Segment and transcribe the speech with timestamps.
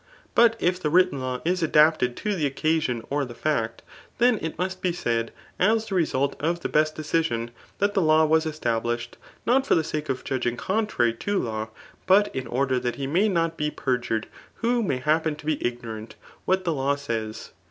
[0.33, 3.81] ]But if the written law is adapted to the occaaon or the £ict»
[4.17, 8.25] then it mu8t be said as the reault of the best dedsioni that the law
[8.25, 11.69] was established not for the sake of judging contrary to law,
[12.07, 14.25] but in order that he may not be perjured
[14.55, 16.07] who may happen to be ignore
[16.45, 17.51] what the law says.